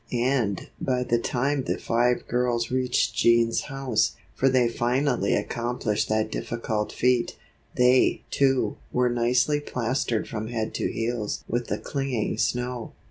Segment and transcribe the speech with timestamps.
[0.11, 6.31] And, by the time the five girls reached Jean's house, for they finally accomplished that
[6.31, 7.35] difficult feat,
[7.75, 12.93] they, too, were nicely plastered from head to heels with the clinging snow.